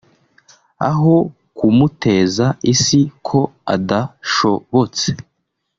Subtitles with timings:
[0.89, 1.15] Aho
[1.57, 3.39] kumuteza isi ko
[3.75, 5.07] adashobotse